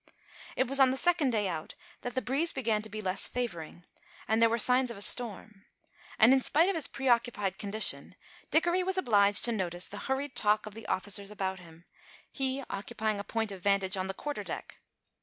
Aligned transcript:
It 0.55 0.65
was 0.67 0.79
on 0.79 0.89
the 0.89 0.97
second 0.97 1.29
day 1.29 1.47
out 1.47 1.75
that 2.01 2.15
the 2.15 2.23
breeze 2.23 2.51
began 2.51 2.81
to 2.81 2.89
be 2.89 3.01
less 3.03 3.27
favouring, 3.27 3.85
and 4.27 4.41
there 4.41 4.49
were 4.49 4.57
signs 4.57 4.89
of 4.89 4.97
a 4.97 5.01
storm; 5.03 5.63
and, 6.17 6.33
in 6.33 6.41
spite 6.41 6.69
of 6.69 6.75
his 6.75 6.87
preoccupied 6.87 7.59
condition, 7.59 8.15
Dickory 8.49 8.81
was 8.81 8.97
obliged 8.97 9.45
to 9.45 9.51
notice 9.51 9.87
the 9.87 9.99
hurried 10.09 10.33
talk 10.35 10.65
of 10.65 10.73
the 10.73 10.87
officers 10.87 11.29
about 11.29 11.59
him, 11.59 11.85
he 12.31 12.63
occupying 12.67 13.19
a 13.19 13.23
point 13.23 13.51
of 13.51 13.61
vantage 13.61 13.95
on 13.95 14.07
the 14.07 14.15
quarter 14.15 14.43
deck. 14.43 14.79